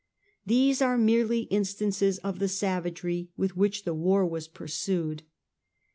[0.47, 5.21] These are merely instances of the savagery with which the war was pursued.